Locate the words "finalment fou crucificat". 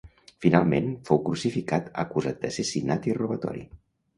0.45-1.91